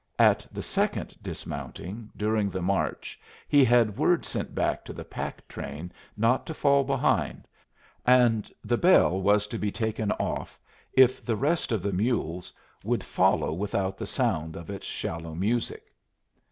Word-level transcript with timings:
At 0.17 0.47
the 0.51 0.63
second 0.63 1.15
dismounting 1.21 2.09
during 2.17 2.51
march 2.59 3.19
he 3.47 3.63
had 3.63 3.97
word 3.99 4.25
sent 4.25 4.55
back 4.55 4.83
to 4.85 4.93
the 4.93 5.03
pack 5.05 5.47
train 5.47 5.91
not 6.17 6.43
to 6.47 6.55
fall 6.55 6.83
behind, 6.83 7.47
and 8.03 8.51
the 8.63 8.79
bell 8.79 9.21
was 9.21 9.45
to 9.45 9.59
be 9.59 9.71
taken 9.71 10.11
off 10.13 10.59
if 10.93 11.23
the 11.23 11.35
rest 11.35 11.71
of 11.71 11.83
the 11.83 11.93
mules 11.93 12.51
would 12.83 13.03
follow 13.03 13.53
without 13.53 13.95
the 13.95 14.07
sound 14.07 14.55
of 14.55 14.71
its 14.71 14.87
shallow 14.87 15.35
music. 15.35 15.93